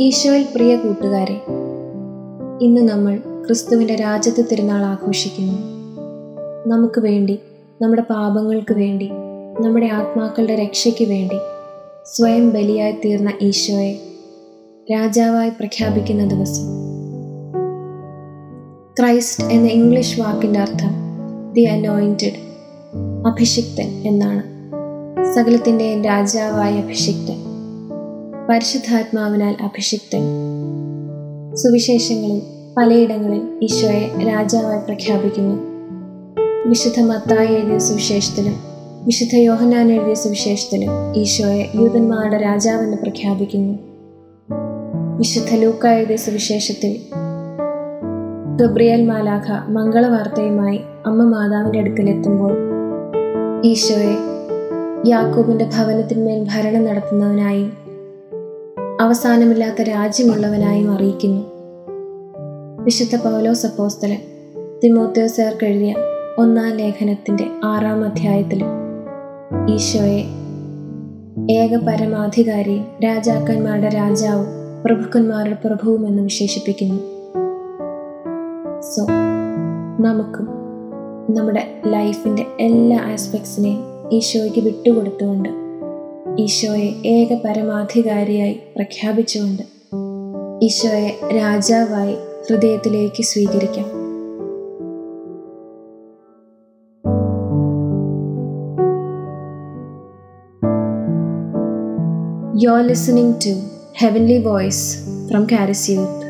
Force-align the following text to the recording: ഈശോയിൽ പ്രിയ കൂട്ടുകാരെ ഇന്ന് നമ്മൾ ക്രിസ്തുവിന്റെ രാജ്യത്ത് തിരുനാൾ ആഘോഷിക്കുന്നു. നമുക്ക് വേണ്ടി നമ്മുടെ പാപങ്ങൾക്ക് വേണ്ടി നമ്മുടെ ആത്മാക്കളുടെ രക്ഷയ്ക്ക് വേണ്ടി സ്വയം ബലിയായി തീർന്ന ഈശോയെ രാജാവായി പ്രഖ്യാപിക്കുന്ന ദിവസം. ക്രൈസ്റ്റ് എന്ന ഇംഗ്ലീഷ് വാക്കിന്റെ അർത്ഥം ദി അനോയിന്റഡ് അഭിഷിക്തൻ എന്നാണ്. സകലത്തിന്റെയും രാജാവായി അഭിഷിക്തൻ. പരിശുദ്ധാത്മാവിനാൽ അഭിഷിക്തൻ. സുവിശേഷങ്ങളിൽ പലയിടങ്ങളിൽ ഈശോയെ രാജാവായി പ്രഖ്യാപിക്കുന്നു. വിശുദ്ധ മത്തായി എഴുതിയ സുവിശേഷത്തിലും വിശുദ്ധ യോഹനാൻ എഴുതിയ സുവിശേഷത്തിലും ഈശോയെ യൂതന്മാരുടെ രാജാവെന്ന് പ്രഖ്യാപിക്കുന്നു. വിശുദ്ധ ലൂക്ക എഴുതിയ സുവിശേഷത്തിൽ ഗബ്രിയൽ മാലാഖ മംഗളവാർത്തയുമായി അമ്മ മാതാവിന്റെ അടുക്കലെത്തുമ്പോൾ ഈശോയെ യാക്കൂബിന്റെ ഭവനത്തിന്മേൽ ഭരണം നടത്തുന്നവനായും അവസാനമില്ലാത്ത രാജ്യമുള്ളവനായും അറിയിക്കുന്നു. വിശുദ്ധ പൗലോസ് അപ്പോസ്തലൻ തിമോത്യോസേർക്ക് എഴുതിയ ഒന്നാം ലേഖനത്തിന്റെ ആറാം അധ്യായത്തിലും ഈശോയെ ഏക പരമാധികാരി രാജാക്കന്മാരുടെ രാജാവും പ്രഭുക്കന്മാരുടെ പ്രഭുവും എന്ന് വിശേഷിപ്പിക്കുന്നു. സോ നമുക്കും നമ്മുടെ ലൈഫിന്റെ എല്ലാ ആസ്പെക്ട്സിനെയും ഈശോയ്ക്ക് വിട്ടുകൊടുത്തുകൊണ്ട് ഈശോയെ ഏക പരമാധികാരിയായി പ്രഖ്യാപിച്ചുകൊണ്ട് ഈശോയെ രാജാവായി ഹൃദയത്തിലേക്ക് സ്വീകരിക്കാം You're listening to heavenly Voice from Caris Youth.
ഈശോയിൽ 0.00 0.46
പ്രിയ 0.54 0.76
കൂട്ടുകാരെ 0.76 1.40
ഇന്ന് 2.62 2.80
നമ്മൾ 2.80 3.16
ക്രിസ്തുവിന്റെ 3.16 3.94
രാജ്യത്ത് 3.94 4.44
തിരുനാൾ 4.52 4.84
ആഘോഷിക്കുന്നു. 4.84 5.52
നമുക്ക് 6.66 7.00
വേണ്ടി 7.00 7.38
നമ്മുടെ 7.82 8.02
പാപങ്ങൾക്ക് 8.02 8.74
വേണ്ടി 8.74 9.08
നമ്മുടെ 9.60 9.86
ആത്മാക്കളുടെ 9.86 10.54
രക്ഷയ്ക്ക് 10.54 11.04
വേണ്ടി 11.04 11.36
സ്വയം 12.06 12.50
ബലിയായി 12.50 12.92
തീർന്ന 13.04 13.32
ഈശോയെ 13.42 13.94
രാജാവായി 14.92 15.48
പ്രഖ്യാപിക്കുന്ന 15.48 16.28
ദിവസം. 16.28 16.64
ക്രൈസ്റ്റ് 19.00 19.44
എന്ന 19.44 19.68
ഇംഗ്ലീഷ് 19.68 20.20
വാക്കിന്റെ 20.20 20.60
അർത്ഥം 20.60 20.94
ദി 21.52 21.60
അനോയിന്റഡ് 21.60 22.38
അഭിഷിക്തൻ 23.26 24.02
എന്നാണ്. 24.06 24.42
സകലത്തിന്റെയും 25.34 26.04
രാജാവായി 26.04 26.76
അഭിഷിക്തൻ. 26.76 27.47
പരിശുദ്ധാത്മാവിനാൽ 28.48 29.54
അഭിഷിക്തൻ. 29.62 30.22
സുവിശേഷങ്ങളിൽ 31.54 32.42
പലയിടങ്ങളിൽ 32.76 33.58
ഈശോയെ 33.62 34.24
രാജാവായി 34.28 34.78
പ്രഖ്യാപിക്കുന്നു. 34.78 35.56
വിശുദ്ധ 36.68 37.00
മത്തായി 37.00 37.54
എഴുതിയ 37.54 37.78
സുവിശേഷത്തിലും 37.78 38.54
വിശുദ്ധ 39.04 39.34
യോഹനാൻ 39.34 39.92
എഴുതിയ 39.92 40.14
സുവിശേഷത്തിലും 40.14 41.14
ഈശോയെ 41.16 41.66
യൂതന്മാരുടെ 41.74 42.36
രാജാവെന്ന് 42.36 42.96
പ്രഖ്യാപിക്കുന്നു. 42.96 43.78
വിശുദ്ധ 45.18 45.54
ലൂക്ക 45.54 45.86
എഴുതിയ 45.86 46.16
സുവിശേഷത്തിൽ 46.16 47.00
ഗബ്രിയൽ 48.56 49.06
മാലാഖ 49.06 49.70
മംഗളവാർത്തയുമായി 49.70 50.80
അമ്മ 51.06 51.24
മാതാവിന്റെ 51.24 51.78
അടുക്കലെത്തുമ്പോൾ 51.78 52.54
ഈശോയെ 53.64 54.16
യാക്കൂബിന്റെ 55.10 55.64
ഭവനത്തിന്മേൽ 55.64 56.46
ഭരണം 56.54 56.84
നടത്തുന്നവനായും 56.84 57.87
അവസാനമില്ലാത്ത 59.00 59.82
രാജ്യമുള്ളവനായും 59.82 60.92
അറിയിക്കുന്നു. 60.92 61.42
വിശുദ്ധ 62.84 63.16
പൗലോസ് 63.16 63.66
അപ്പോസ്തലൻ 63.66 64.18
തിമോത്യോസേർക്ക് 64.84 65.66
എഴുതിയ 65.66 65.94
ഒന്നാം 66.38 66.76
ലേഖനത്തിന്റെ 66.76 67.46
ആറാം 67.64 68.04
അധ്യായത്തിലും 68.04 68.66
ഈശോയെ 69.68 70.24
ഏക 71.50 71.76
പരമാധികാരി 71.76 72.82
രാജാക്കന്മാരുടെ 73.04 73.88
രാജാവും 73.88 74.46
പ്രഭുക്കന്മാരുടെ 74.84 75.68
പ്രഭുവും 75.68 76.06
എന്ന് 76.06 76.22
വിശേഷിപ്പിക്കുന്നു. 76.22 76.98
സോ 78.80 79.02
നമുക്കും 80.00 80.48
നമ്മുടെ 81.36 81.82
ലൈഫിന്റെ 81.86 82.46
എല്ലാ 82.60 82.98
ആസ്പെക്ട്സിനെയും 83.12 84.10
ഈശോയ്ക്ക് 84.12 84.60
വിട്ടുകൊടുത്തുകൊണ്ട് 84.60 85.67
ഈശോയെ 86.38 86.88
ഏക 87.12 87.30
പരമാധികാരിയായി 87.44 88.56
പ്രഖ്യാപിച്ചുകൊണ്ട് 88.76 89.64
ഈശോയെ 90.62 91.10
രാജാവായി 91.38 92.14
ഹൃദയത്തിലേക്ക് 92.48 93.22
സ്വീകരിക്കാം 93.22 93.88
You're 102.54 102.84
listening 102.84 103.28
to 103.44 103.52
heavenly 103.98 104.38
Voice 104.42 104.82
from 105.28 105.42
Caris 105.46 105.82
Youth. 105.90 106.27